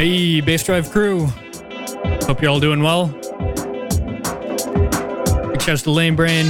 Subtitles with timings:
[0.00, 1.26] Hey, Bass Drive crew.
[2.22, 3.14] Hope you're all doing well.
[5.70, 6.46] Shouts to Lane Brain.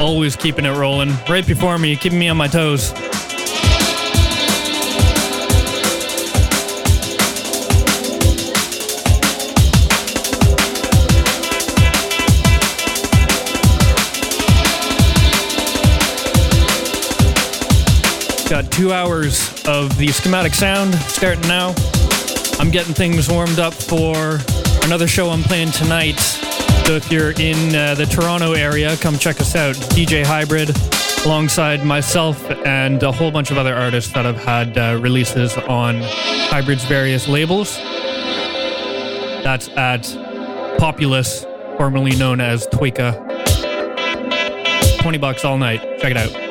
[0.00, 1.14] Always keeping it rolling.
[1.30, 2.90] Right before me, keeping me on my toes.
[18.50, 21.74] Got two hours of the schematic sound starting now.
[22.58, 24.38] I'm getting things warmed up for
[24.84, 26.49] another show I'm playing tonight.
[26.86, 29.76] So if you're in uh, the Toronto area, come check us out.
[29.76, 30.70] DJ Hybrid,
[31.26, 36.00] alongside myself and a whole bunch of other artists that have had uh, releases on
[36.00, 37.76] Hybrid's various labels.
[39.44, 40.02] That's at
[40.78, 41.44] Populous,
[41.76, 43.28] formerly known as Twika.
[45.00, 45.80] 20 bucks all night.
[46.00, 46.49] Check it out.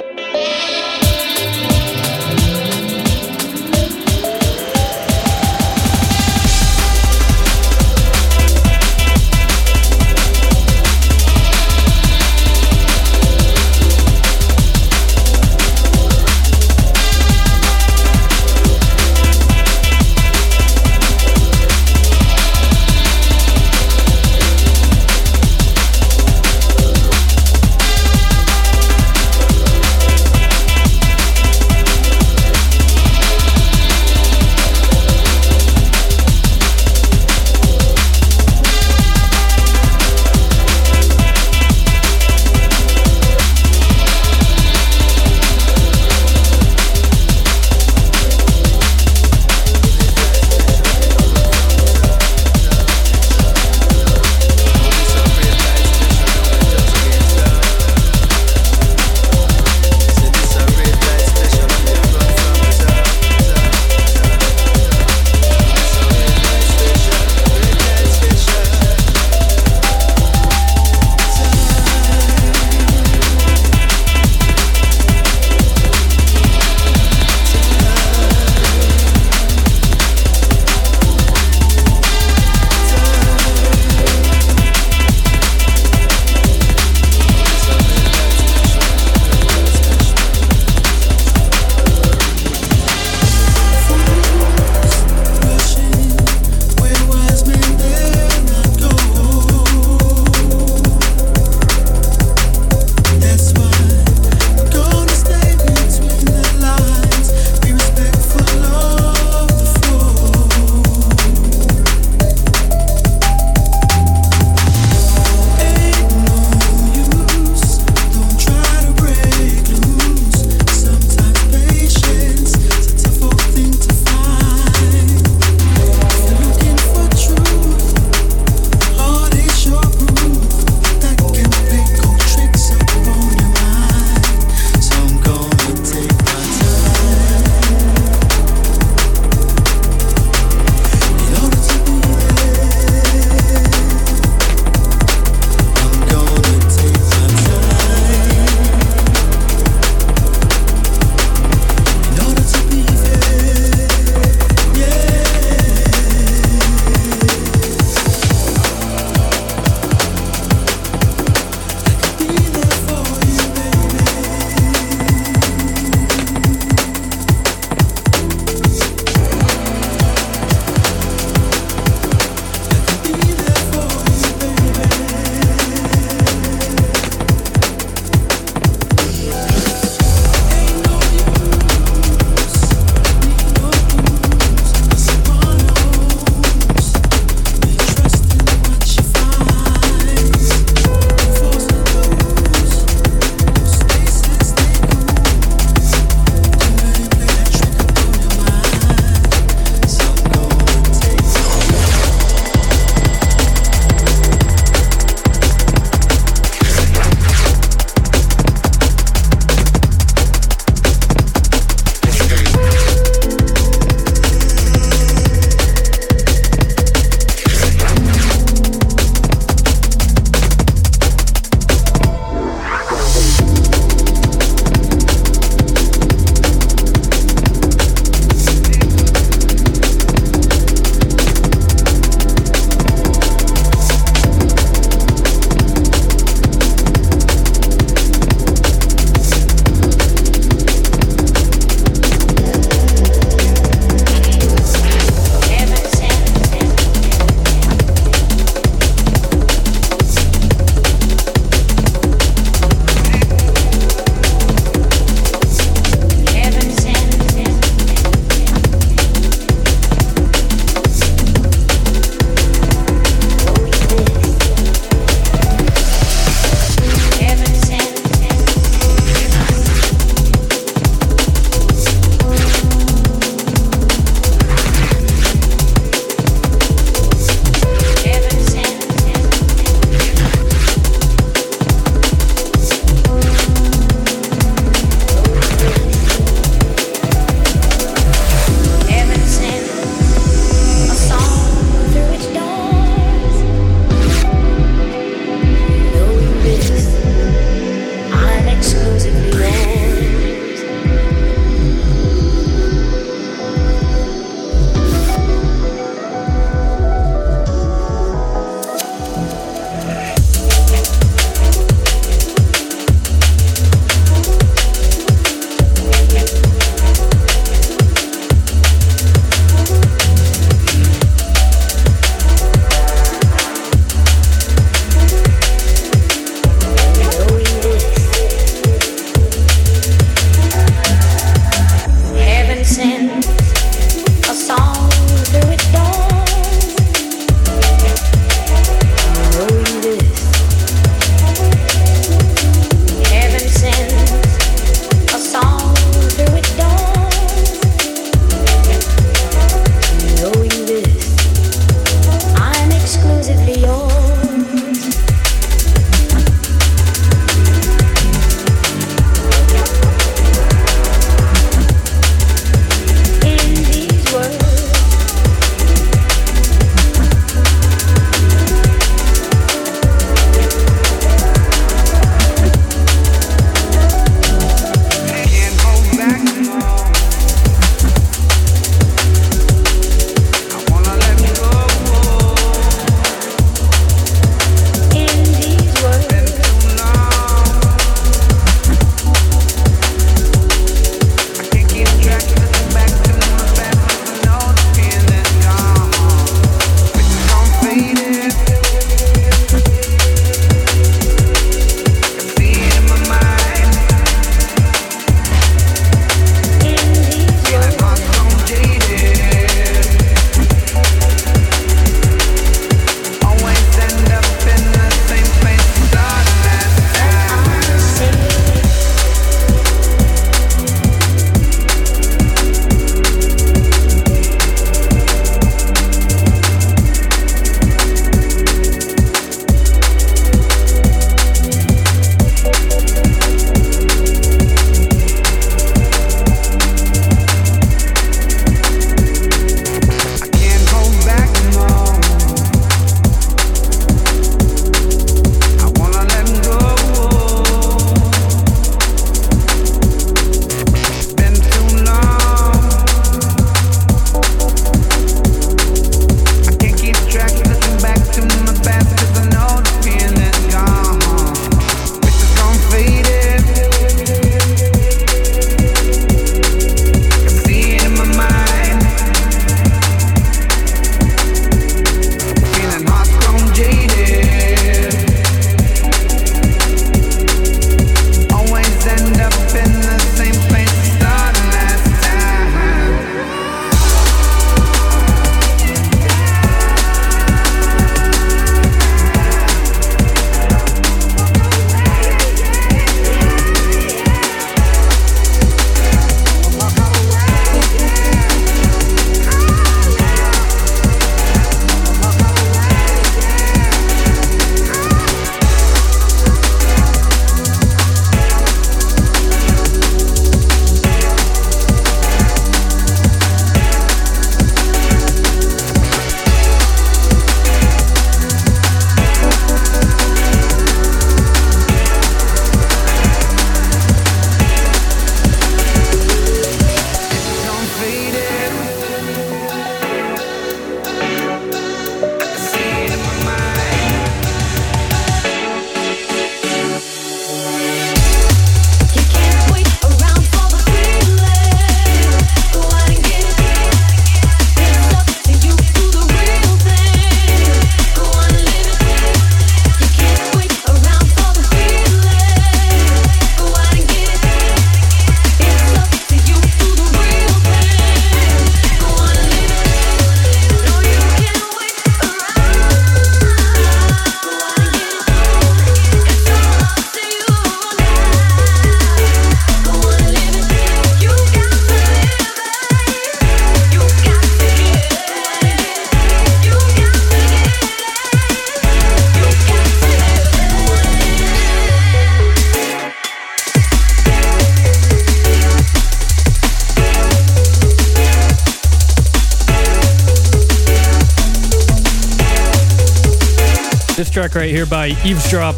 [593.99, 595.55] This track right here by Eavesdrop,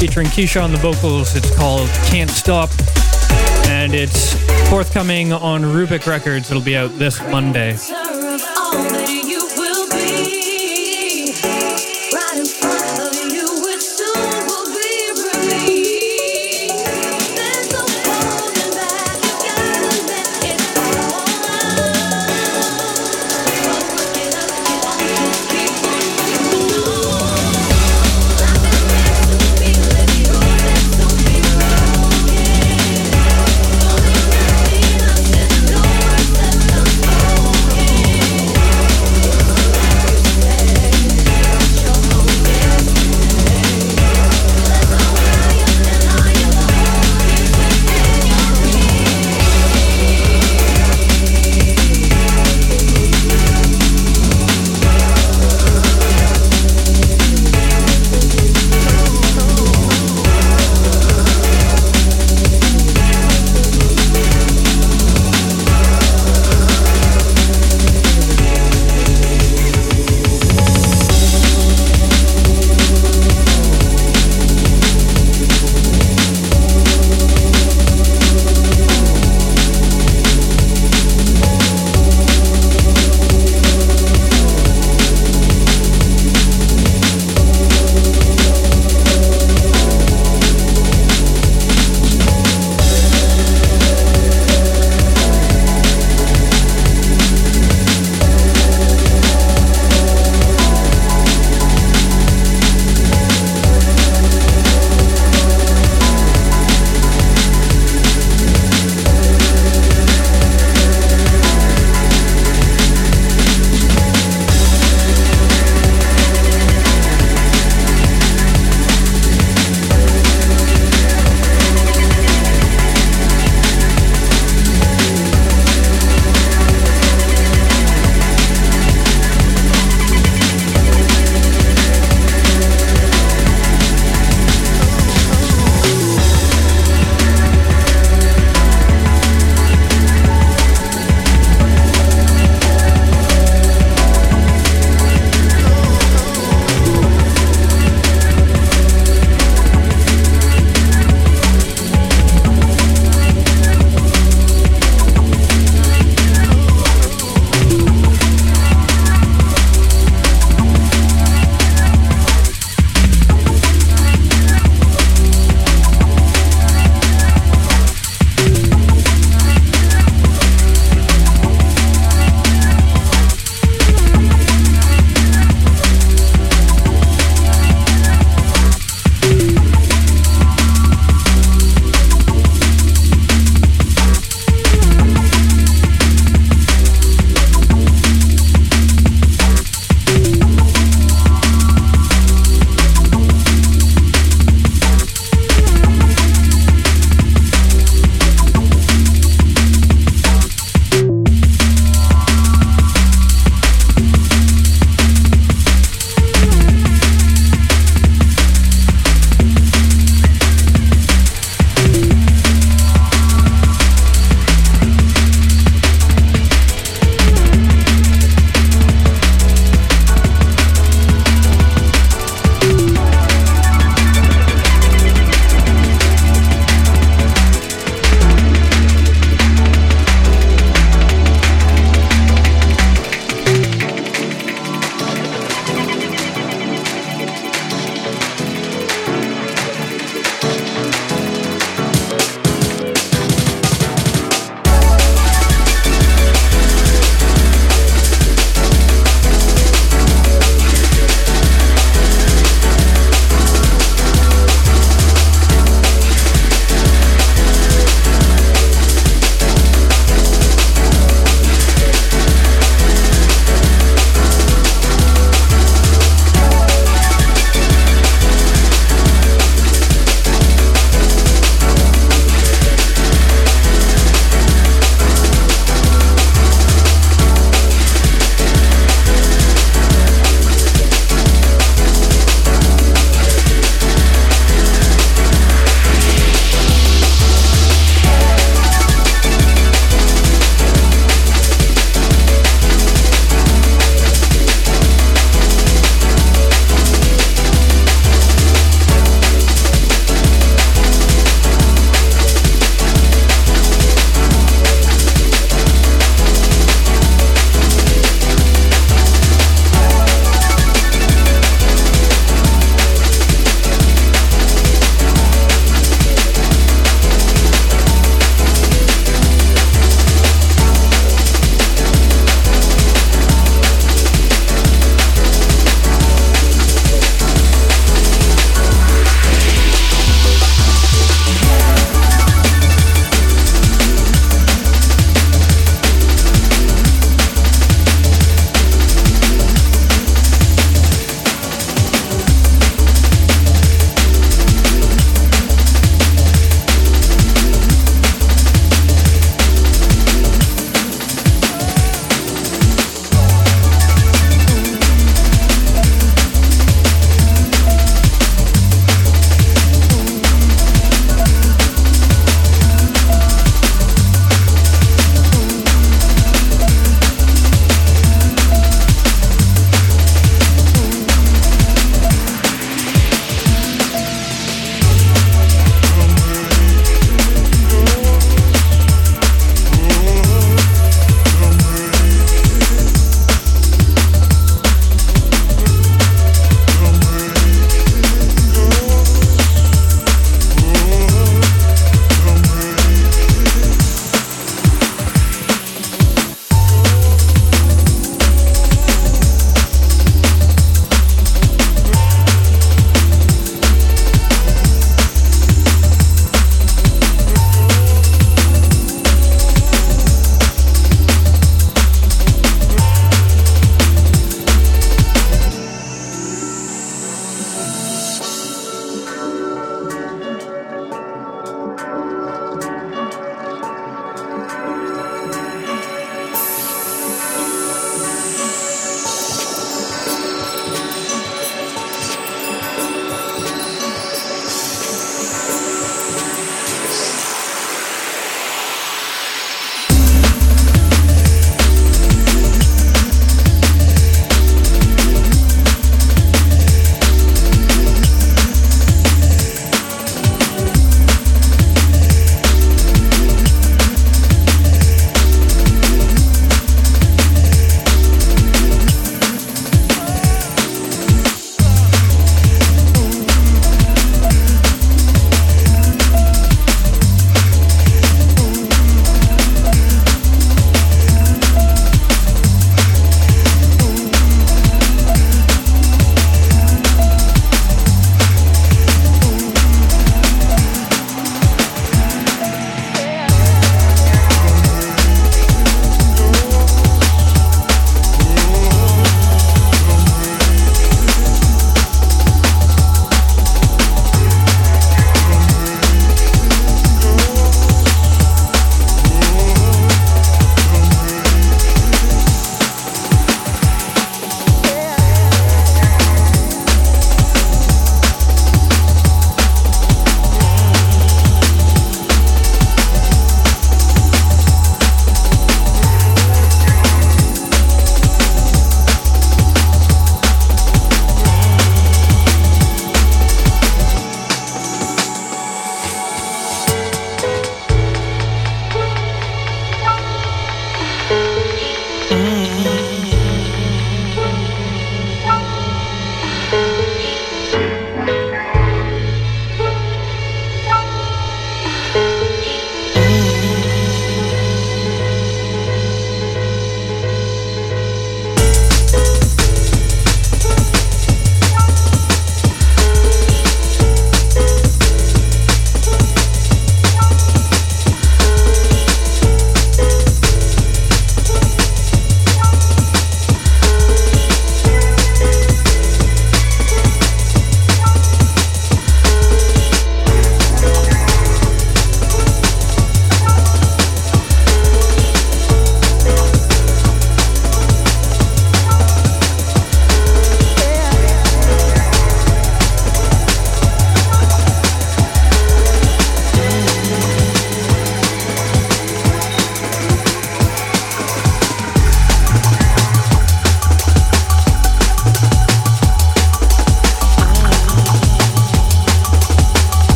[0.00, 1.36] featuring Keisha on the vocals.
[1.36, 2.70] It's called Can't Stop,
[3.68, 4.32] and it's
[4.70, 6.50] forthcoming on Rubik Records.
[6.50, 7.76] It'll be out this Monday.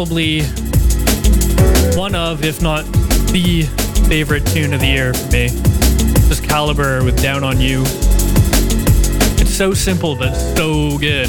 [0.00, 0.40] Probably
[1.94, 2.86] one of, if not
[3.34, 3.64] the
[4.08, 5.48] favorite tune of the year for me.
[6.26, 7.82] Just Calibre with Down on You.
[7.82, 11.28] It's so simple but so good.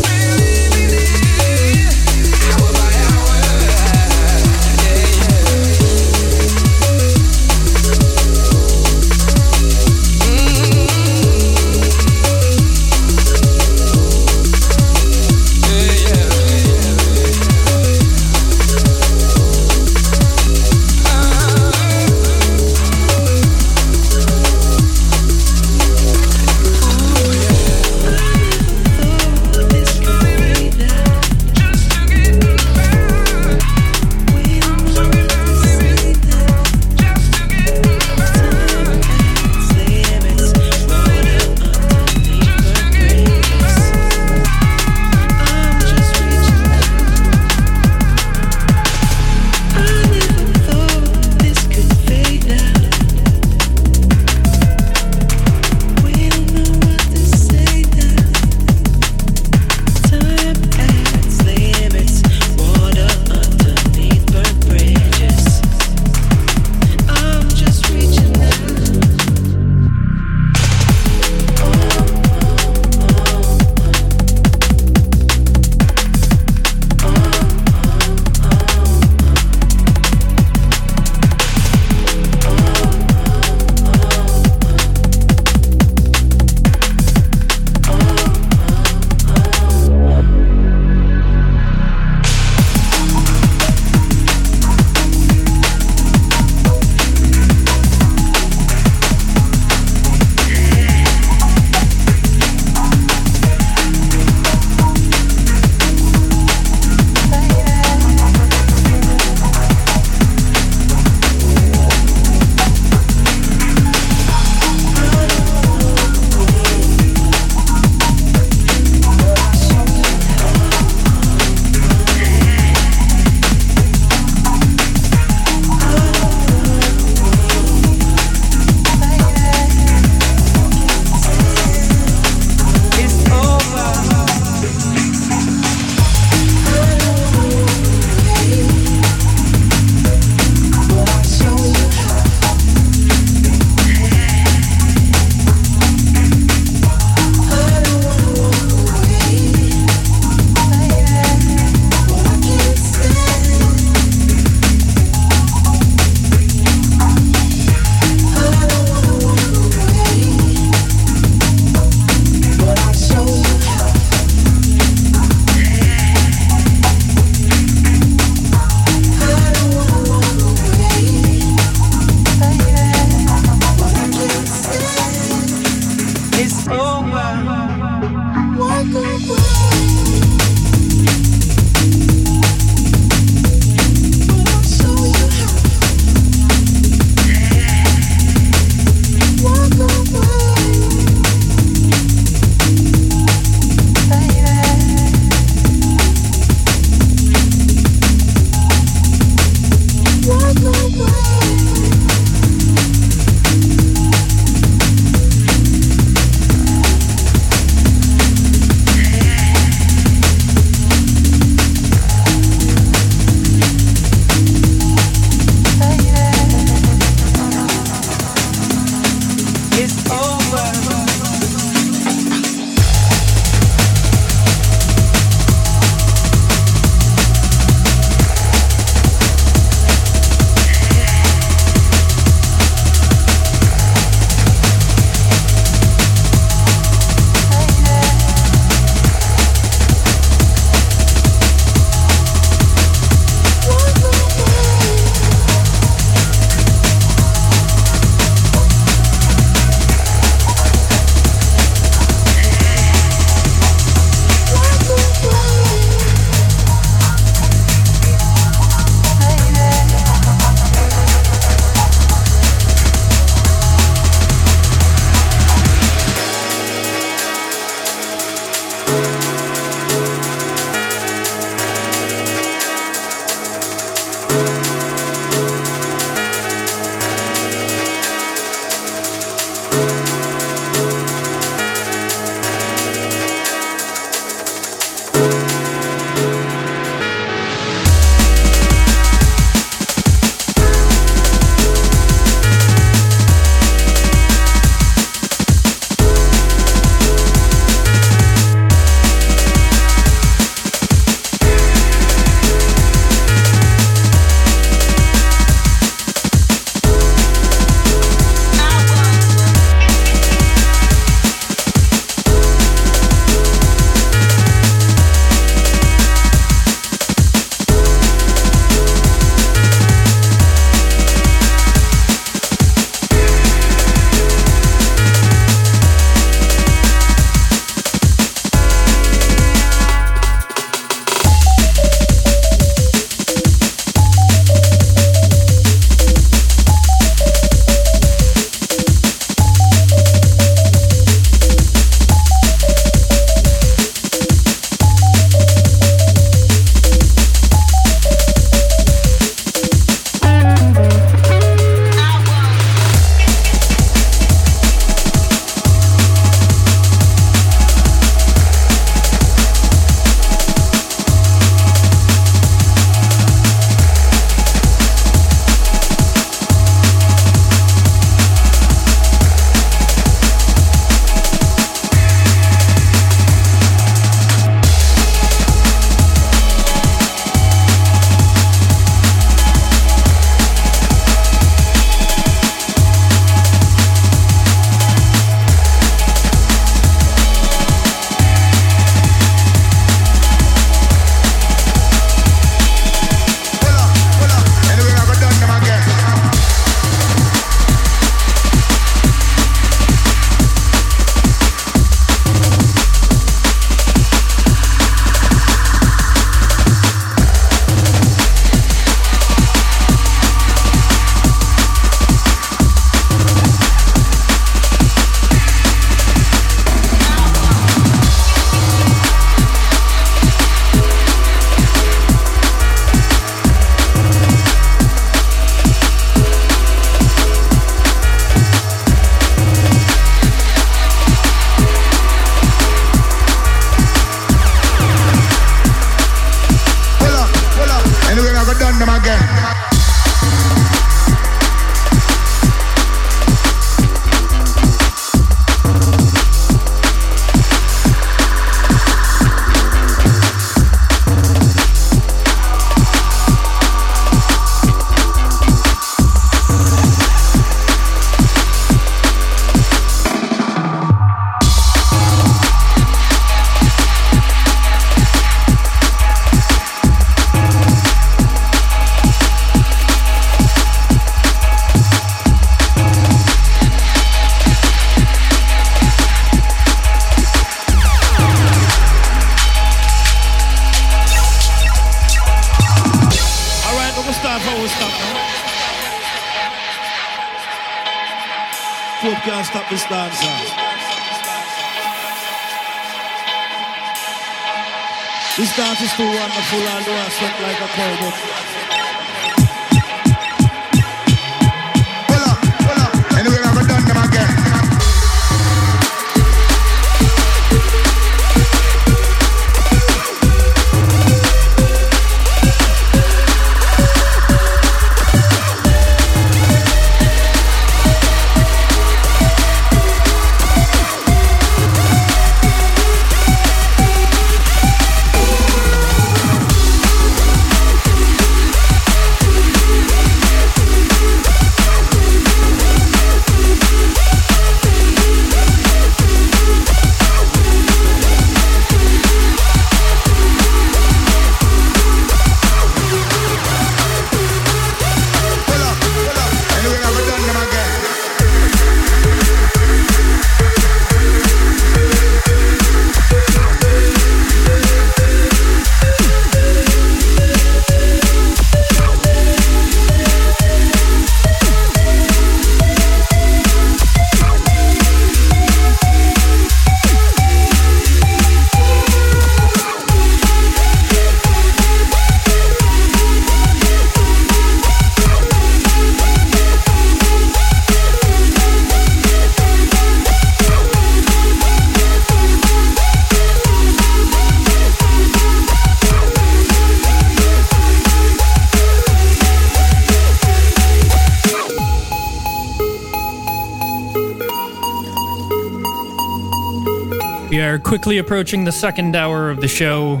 [597.68, 600.00] Quickly approaching the second hour of the show.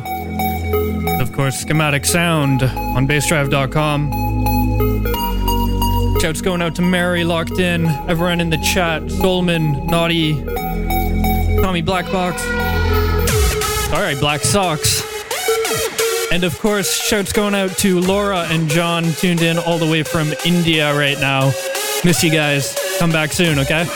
[1.20, 4.10] Of course, Schematic Sound on bassdrive.com.
[6.18, 10.42] Shouts going out to Mary, locked in, everyone in the chat, Solman, Naughty,
[11.60, 12.40] Tommy Blackbox.
[13.92, 15.02] Alright, Black Socks.
[16.32, 20.02] And of course, shouts going out to Laura and John, tuned in all the way
[20.04, 21.52] from India right now.
[22.02, 22.74] Miss you guys.
[22.98, 23.86] Come back soon, okay?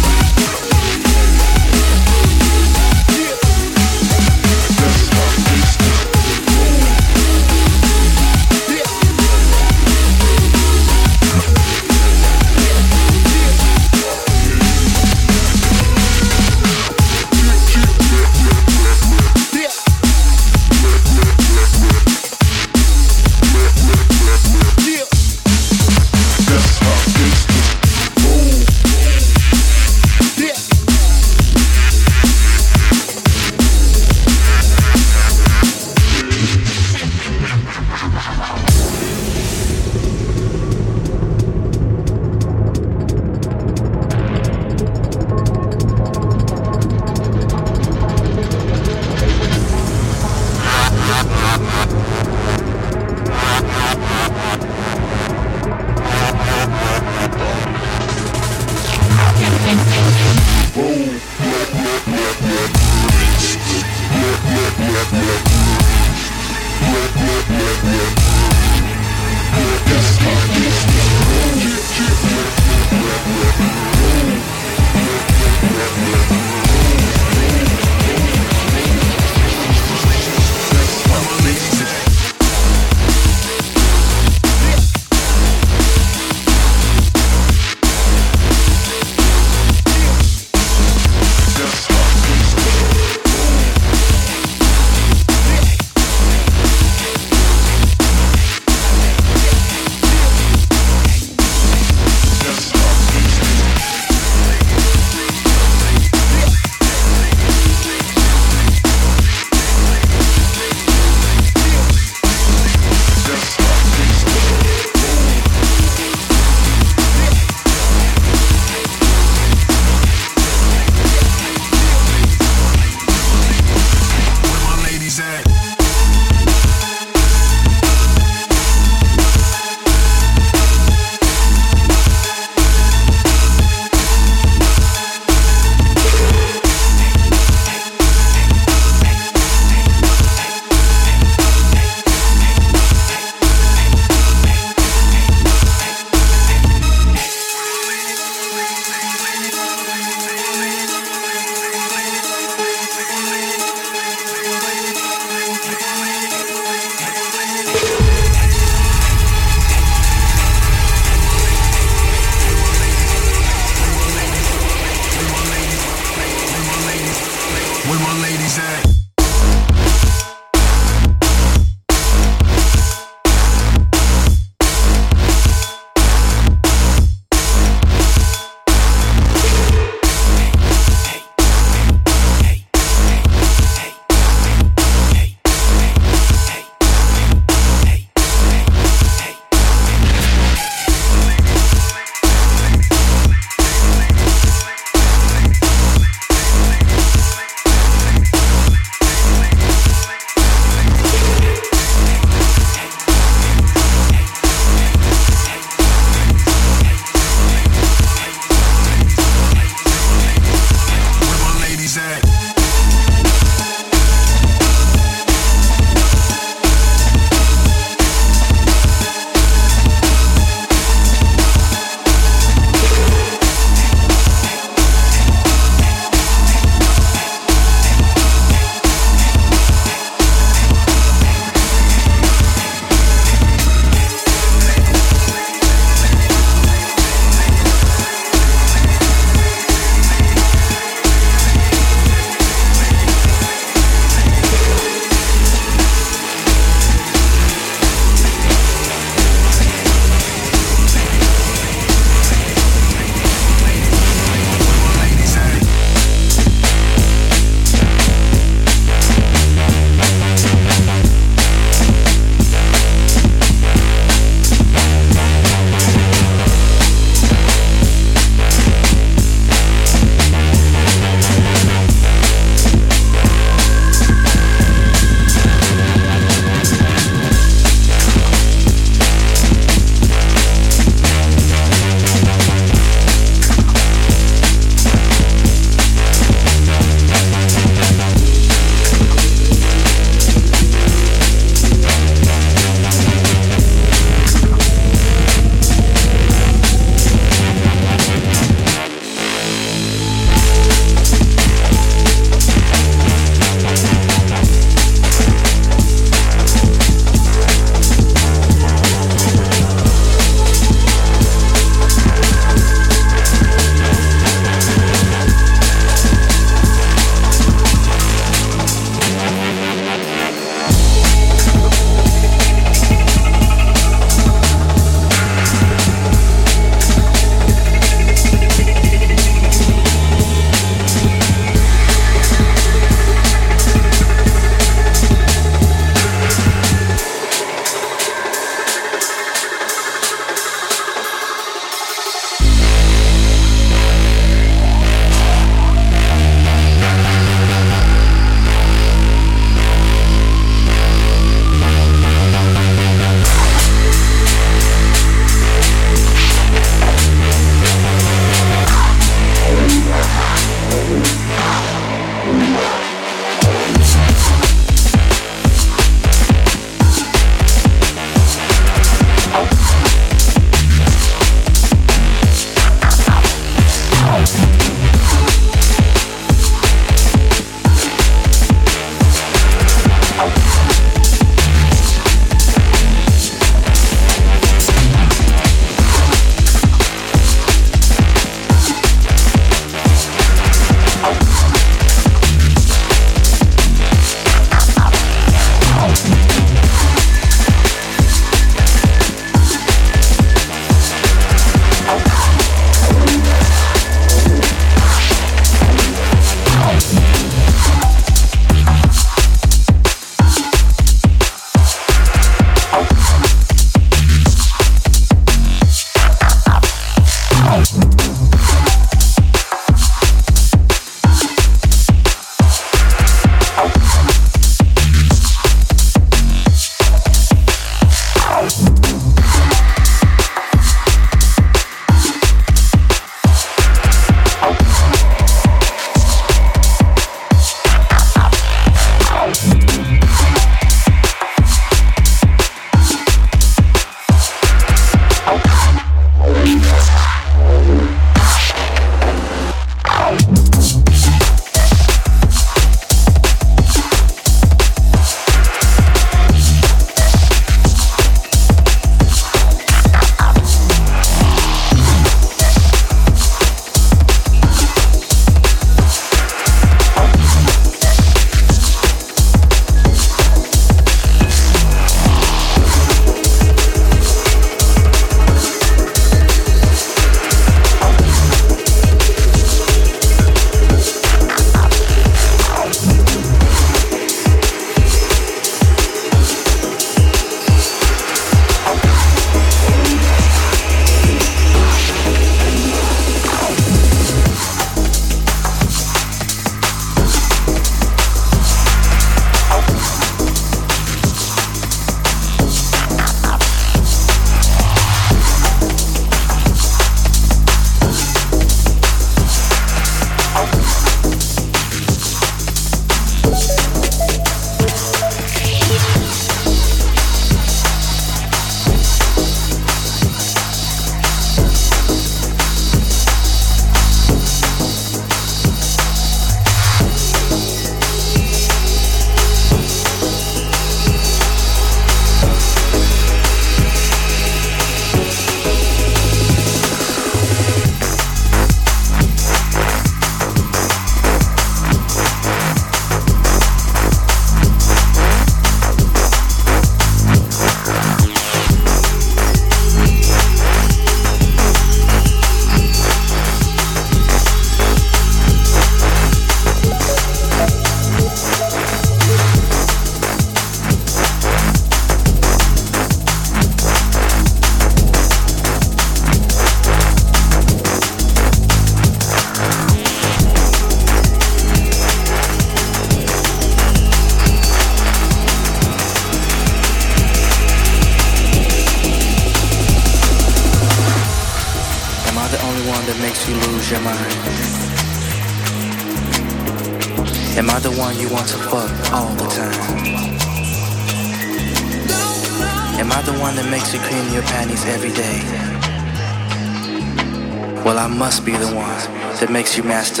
[599.57, 600.00] you master.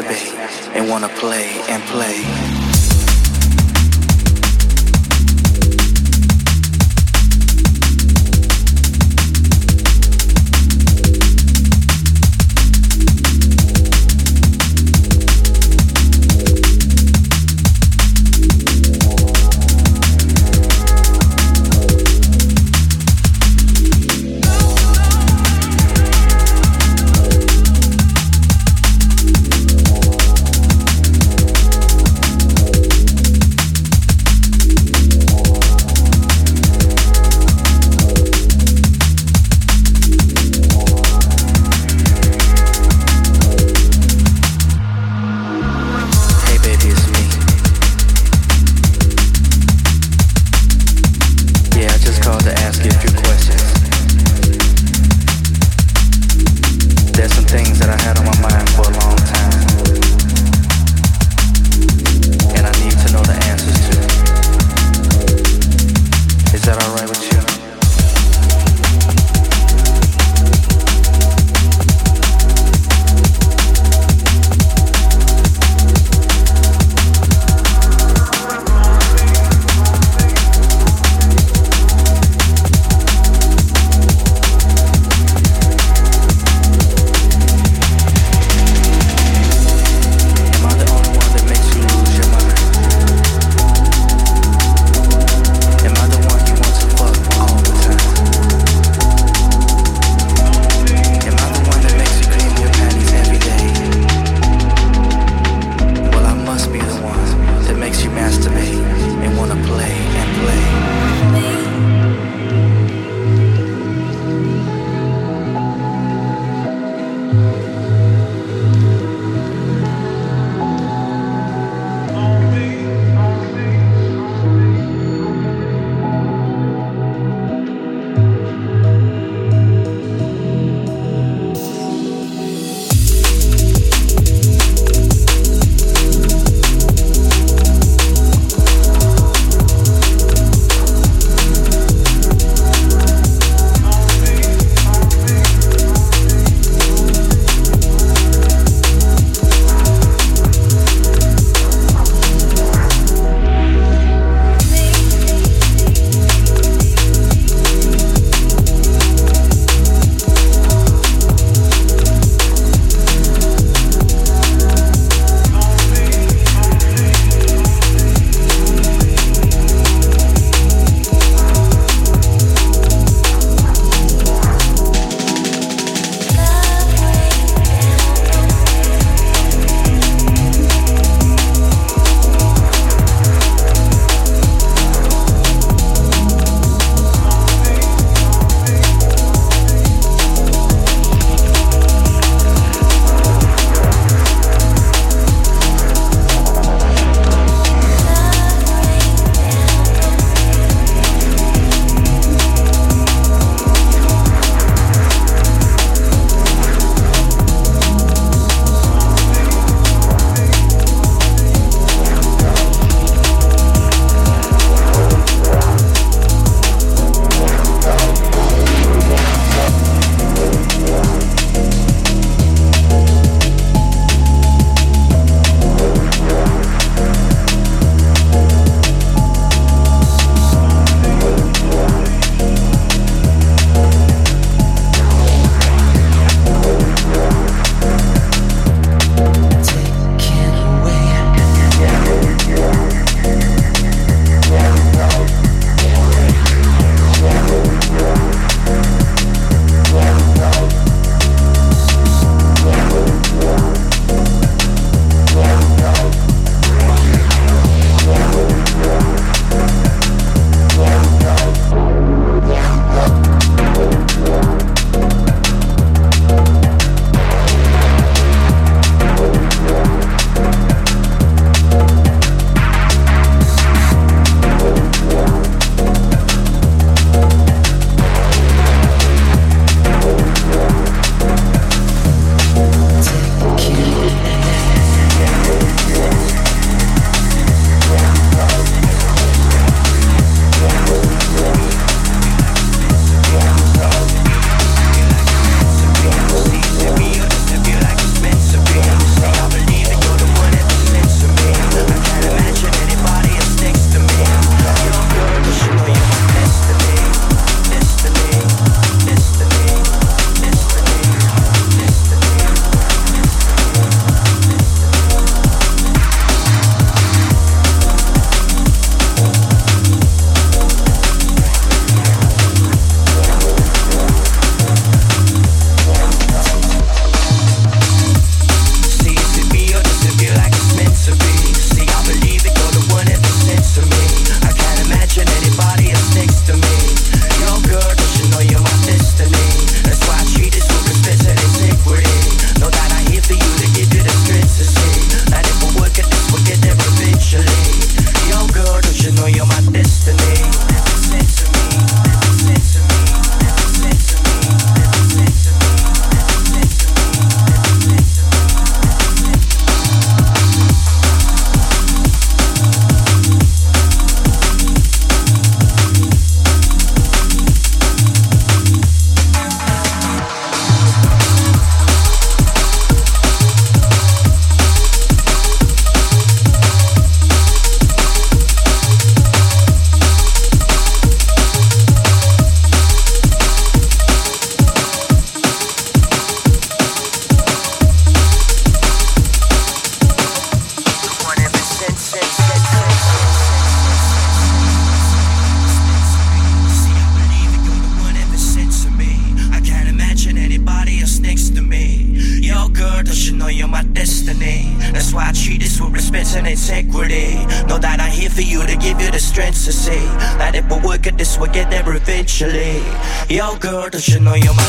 [412.41, 413.35] Eventually.
[413.35, 414.60] Yo, girl, don't you know you're my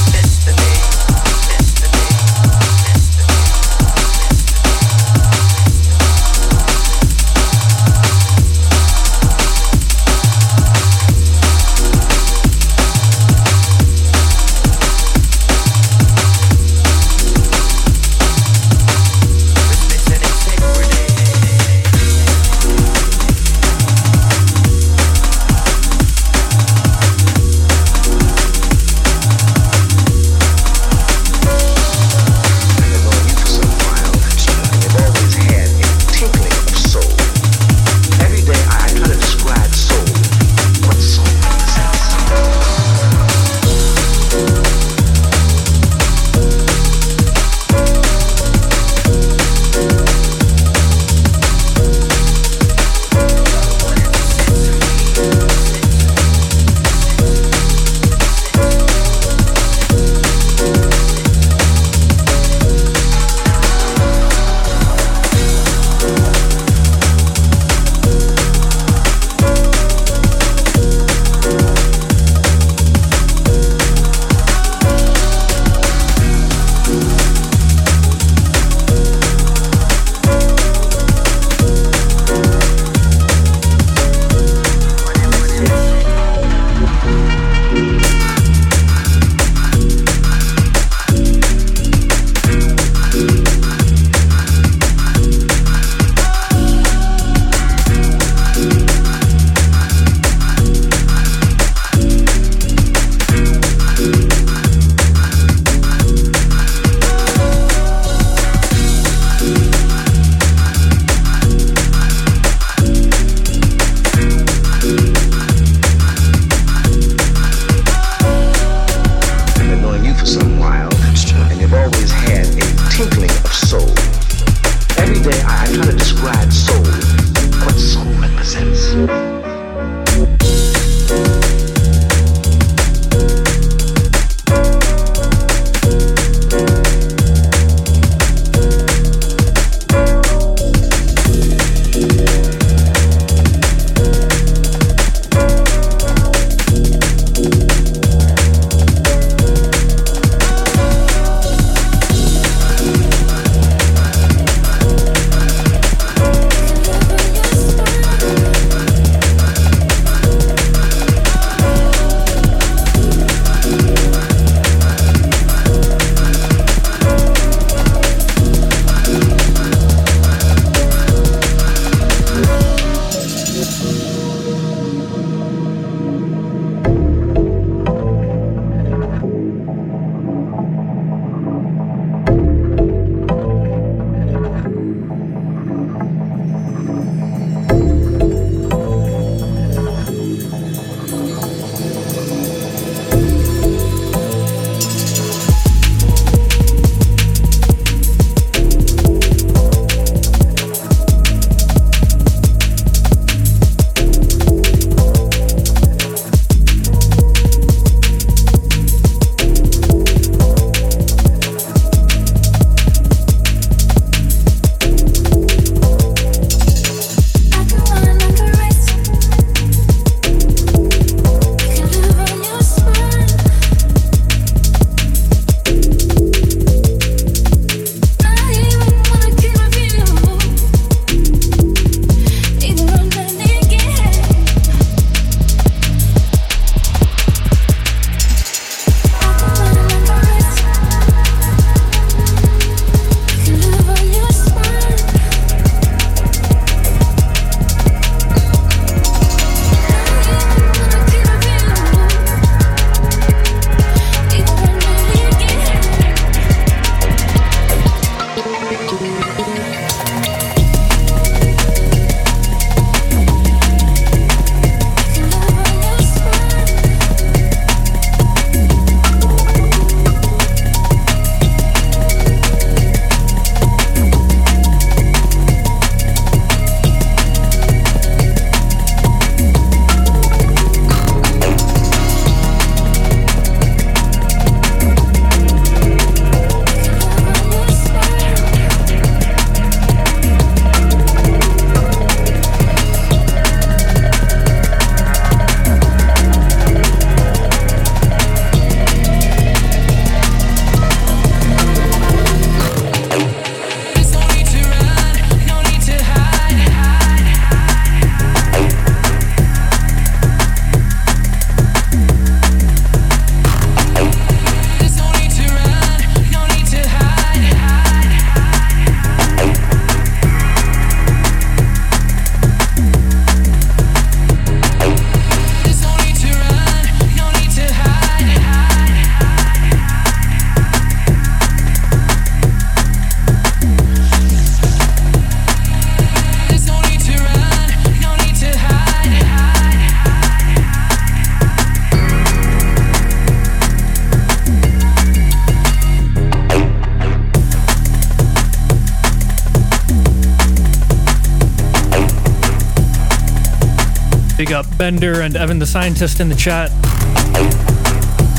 [354.83, 356.73] Bender and Evan the Scientist in the chat.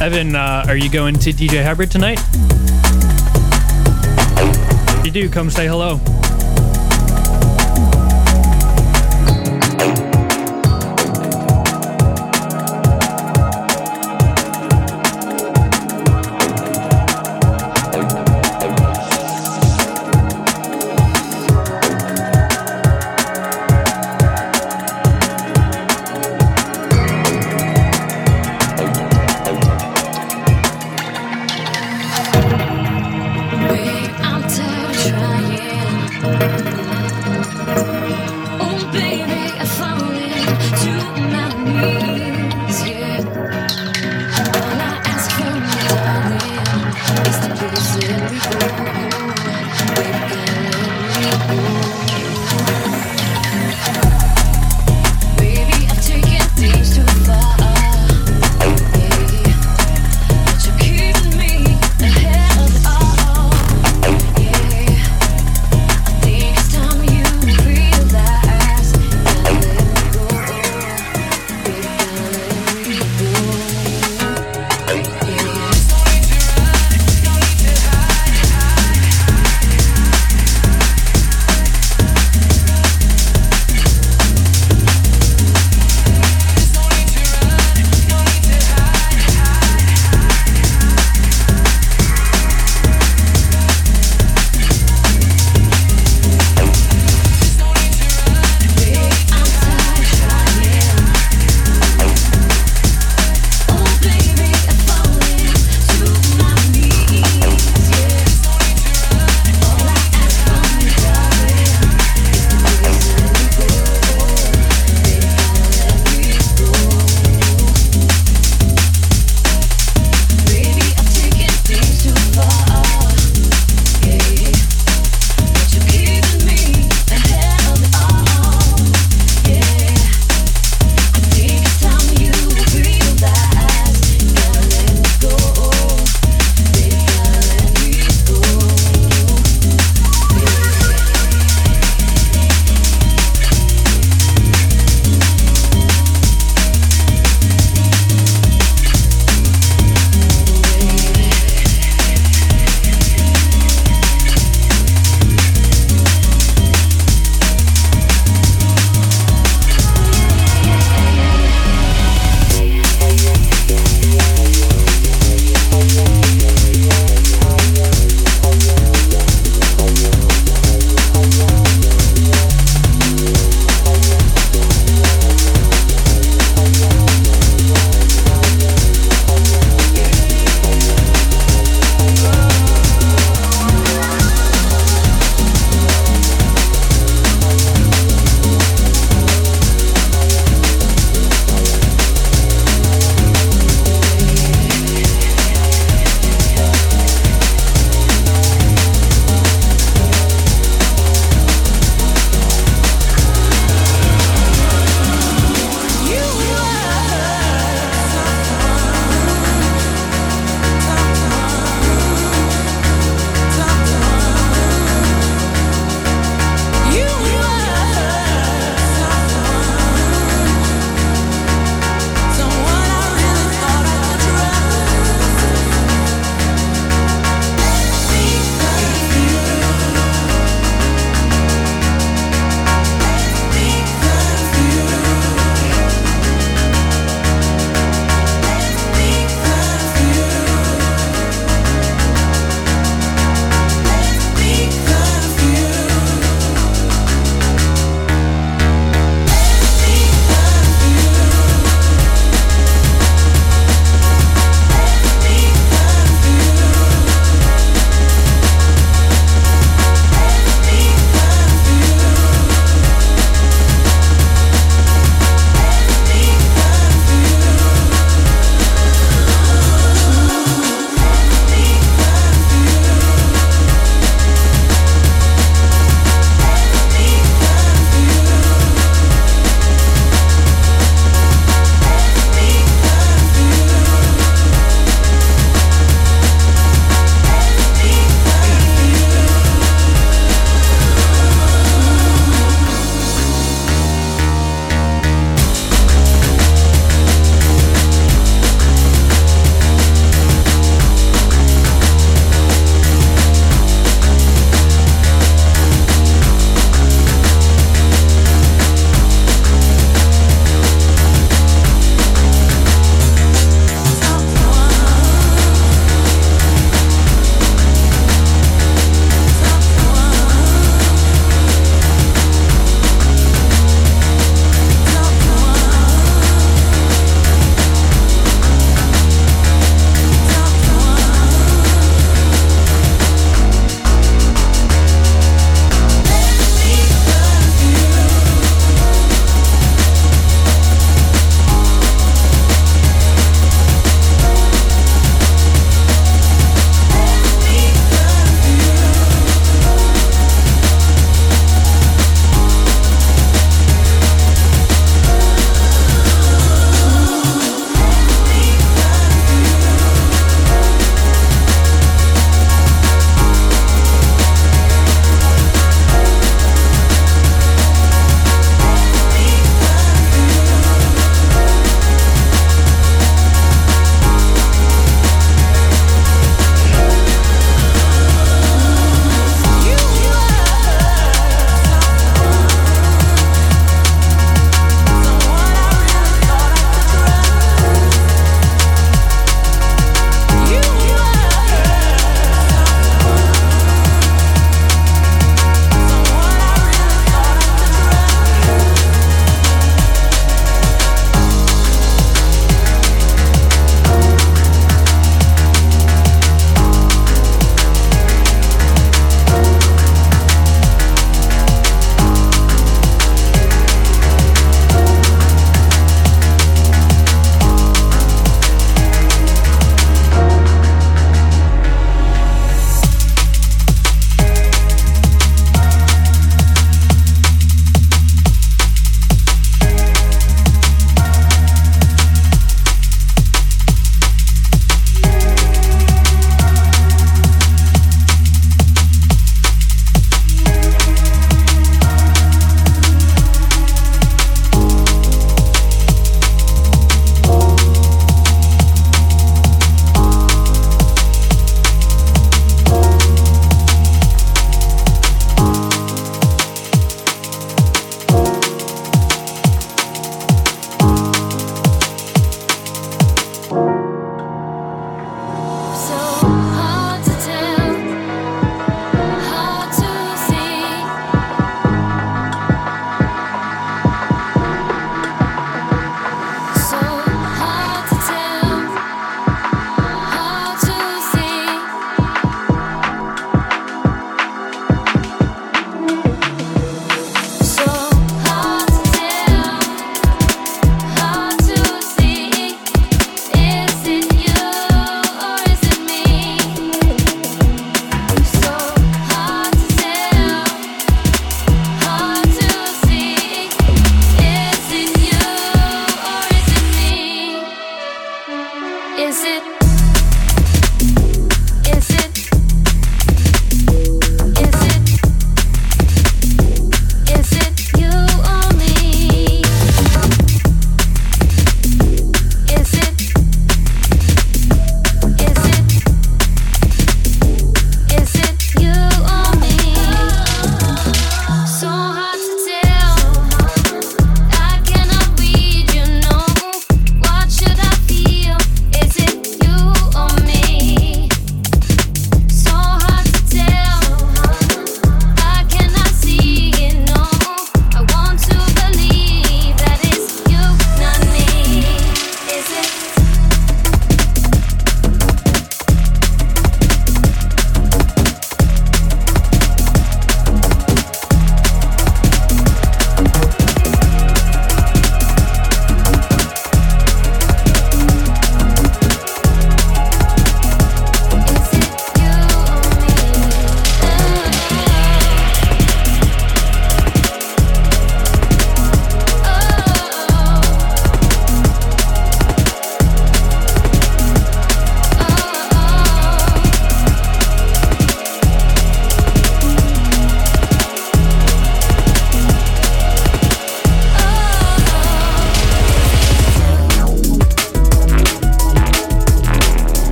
[0.00, 2.18] Evan, uh, are you going to DJ Hybrid tonight?
[4.98, 6.00] If you do, come say hello.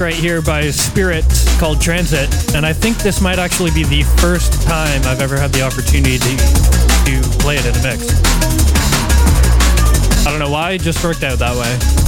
[0.00, 1.24] Right here by Spirit
[1.58, 5.52] called Transit, and I think this might actually be the first time I've ever had
[5.52, 6.36] the opportunity to,
[7.04, 8.08] to play it in a mix.
[10.26, 11.99] I don't know why, it just worked out that way.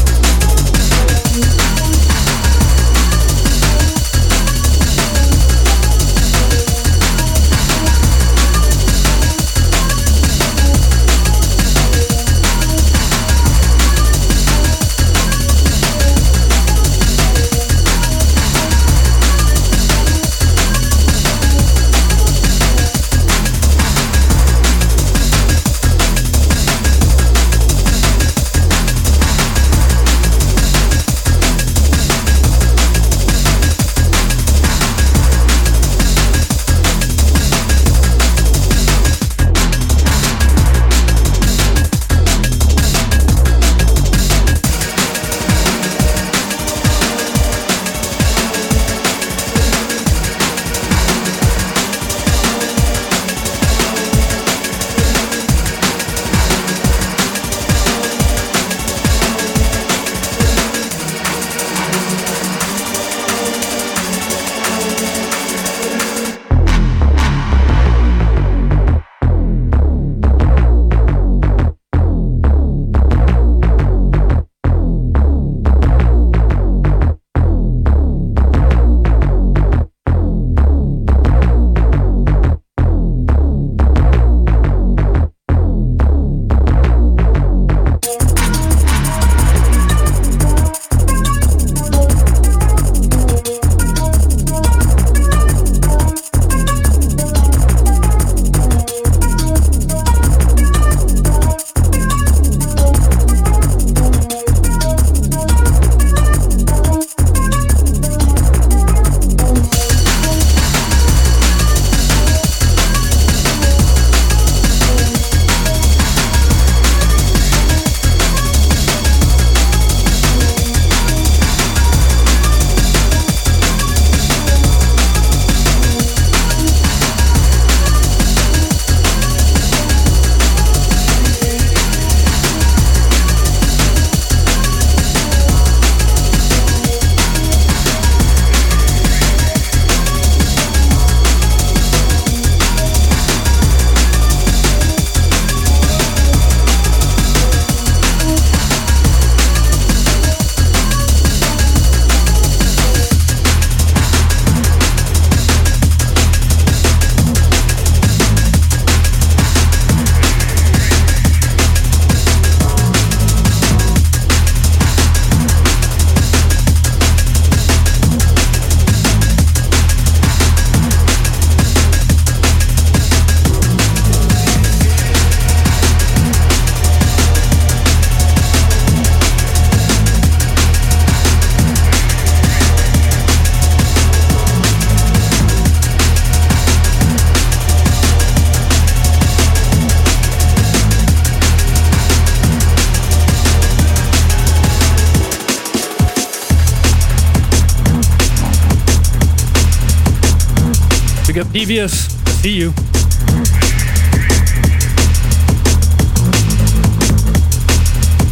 [201.73, 202.71] See you.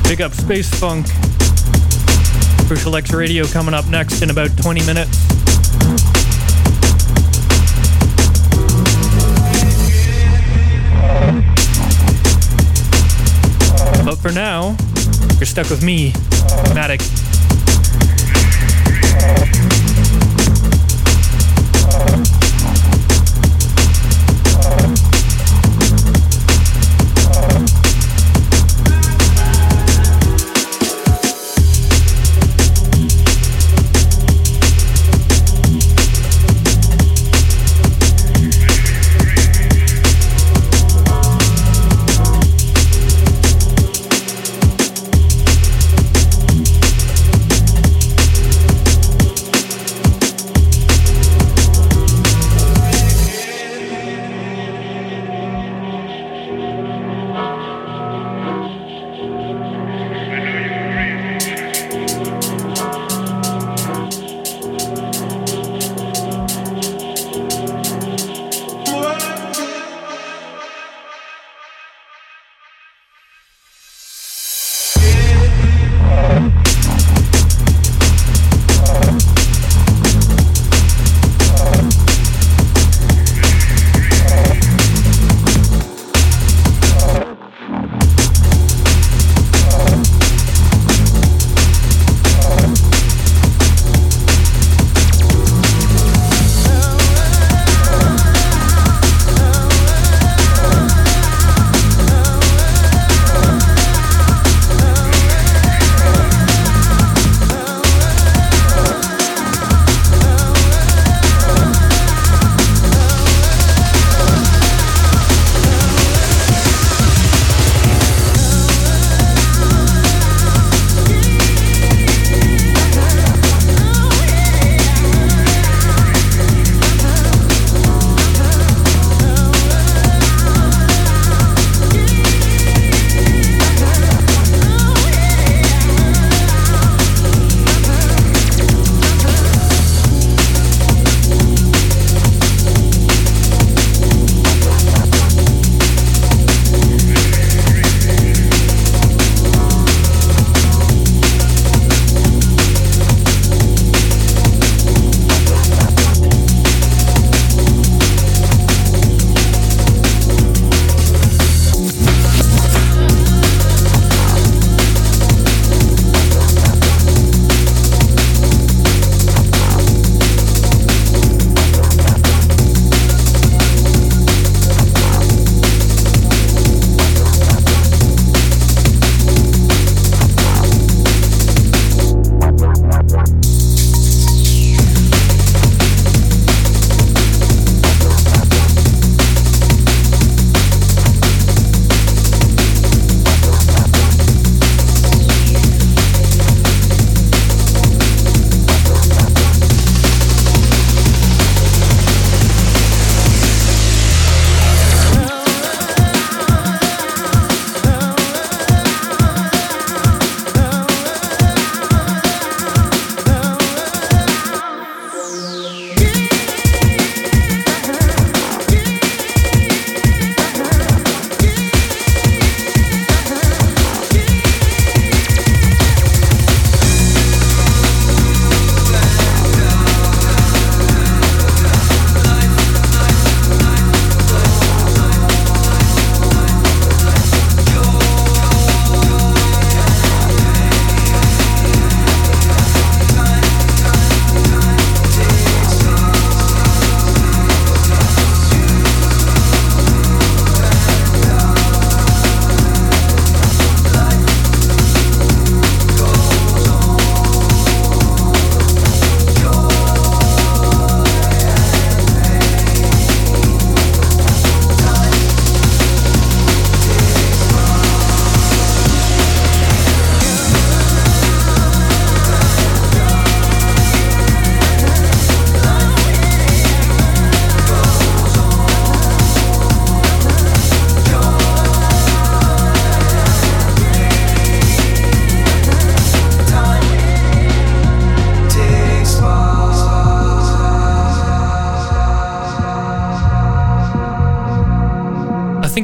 [0.05, 1.07] Pick up Space Funk.
[2.67, 5.27] Crucial X Radio coming up next in about 20 minutes.
[14.05, 14.77] But for now,
[15.39, 16.13] you're stuck with me,
[16.75, 17.20] Matic.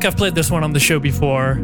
[0.06, 1.56] I've played this one on the show before.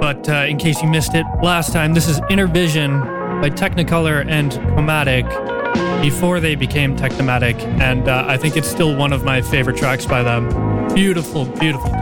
[0.00, 4.24] But uh, in case you missed it last time, this is Inner Vision by Technicolor
[4.28, 5.26] and Chromatic
[6.02, 10.06] before they became Technimatic, and uh, I think it's still one of my favorite tracks
[10.06, 10.48] by them.
[10.94, 11.99] Beautiful, beautiful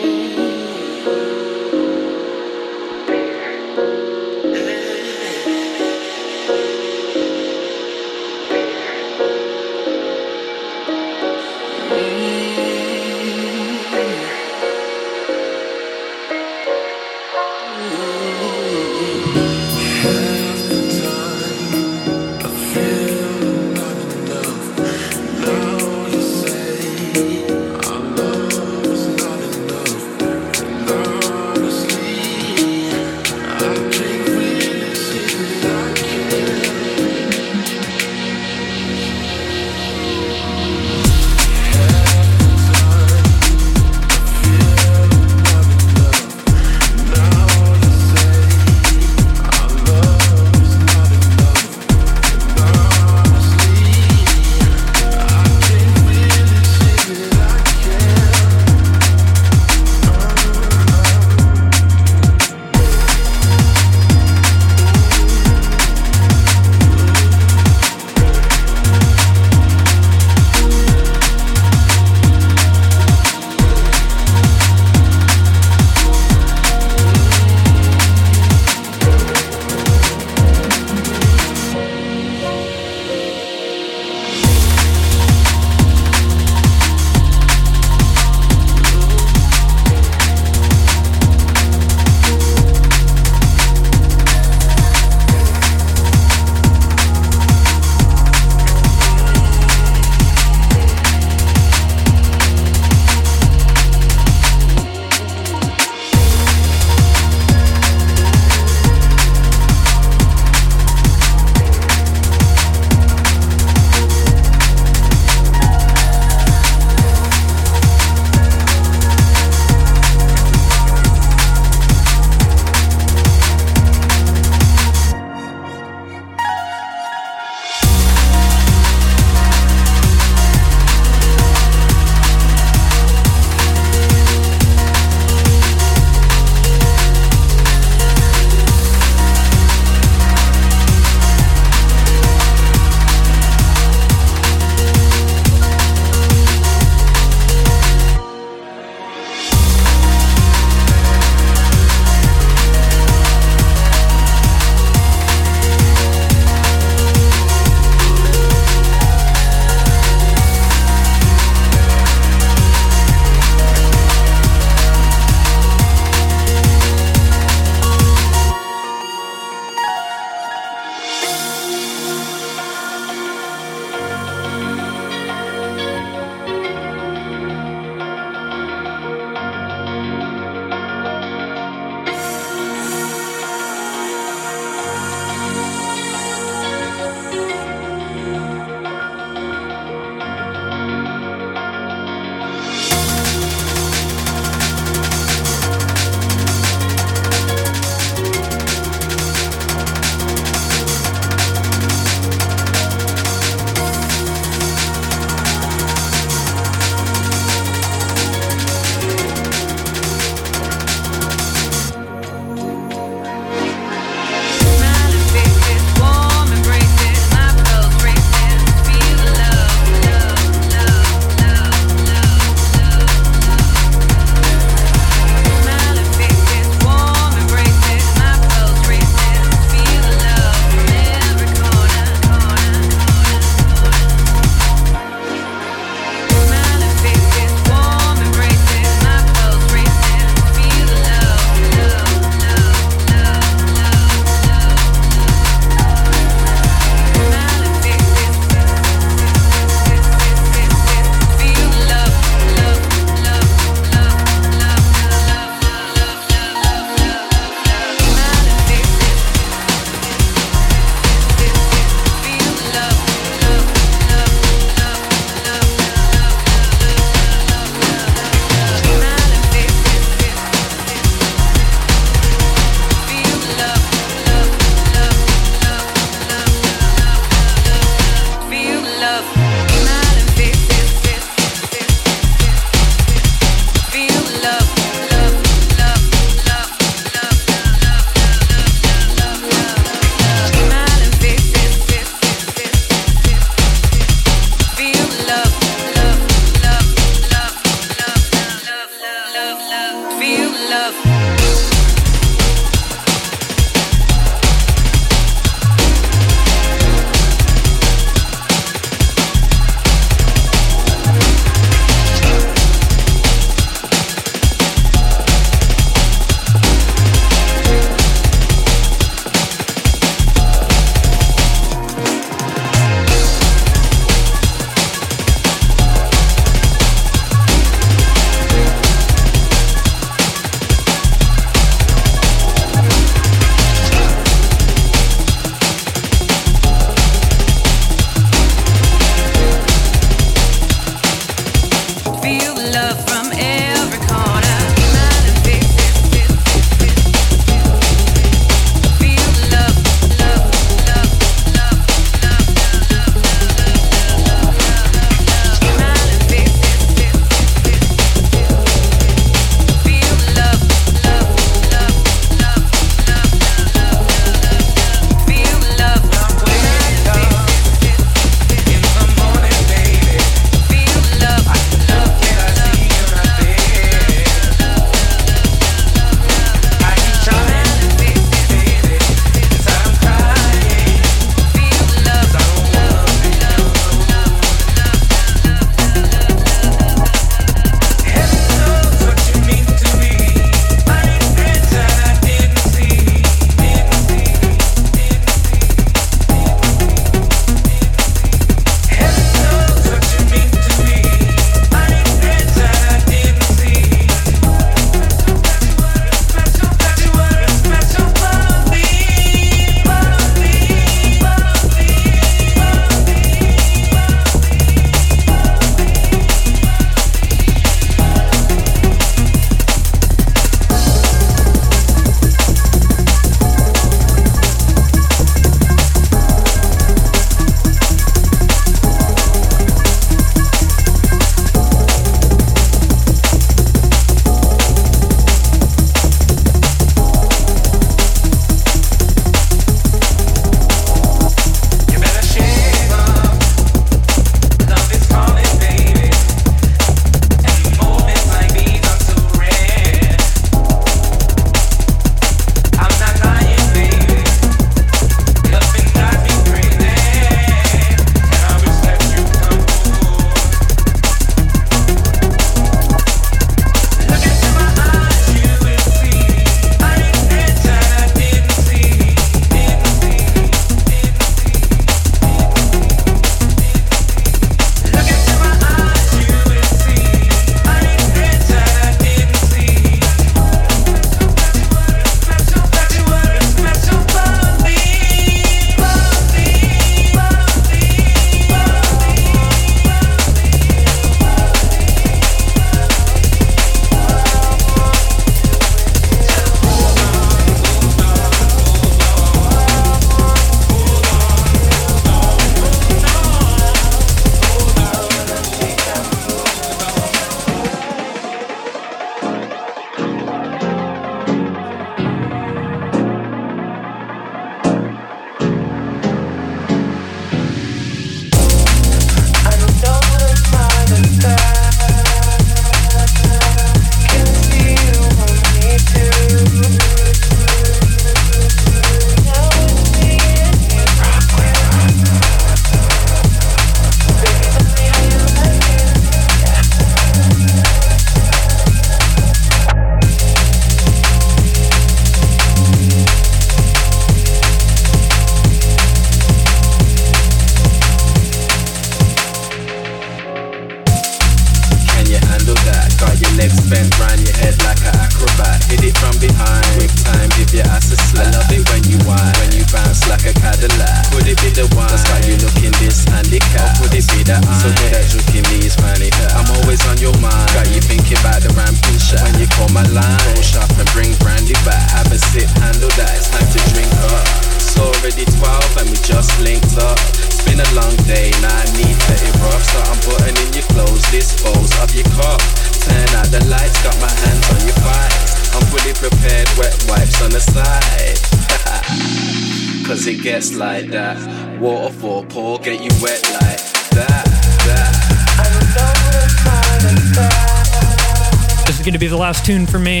[599.46, 600.00] tune for me.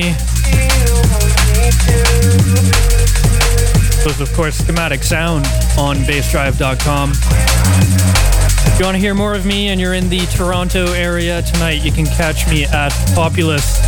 [4.04, 5.46] was, of course, Schematic Sound
[5.78, 7.12] on bassdrive.com.
[7.12, 11.84] If you want to hear more of me and you're in the Toronto area tonight,
[11.84, 13.78] you can catch me at Populous.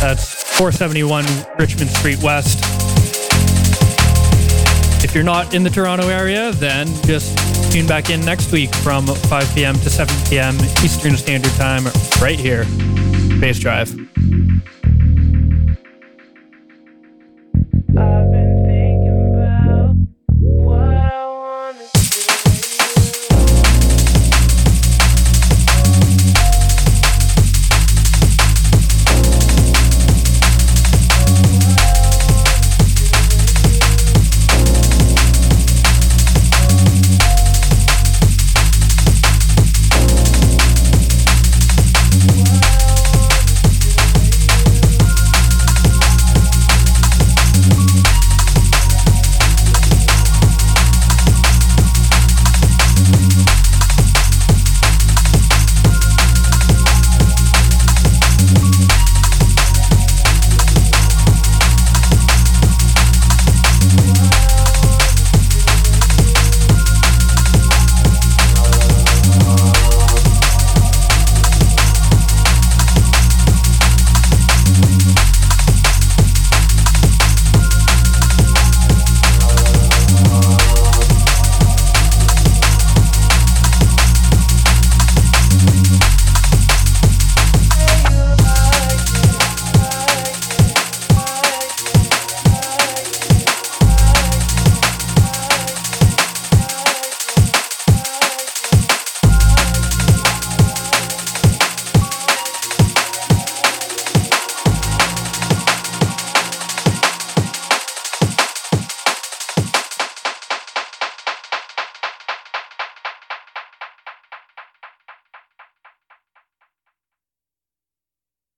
[0.00, 1.26] That's 471
[1.58, 2.60] Richmond Street West.
[5.04, 7.36] If you're not in the Toronto area, then just
[7.70, 9.74] tune back in next week from 5 p.m.
[9.74, 10.54] to 7 p.m.
[10.82, 11.84] Eastern Standard Time
[12.18, 12.64] right here.
[13.38, 14.01] Bass Drive.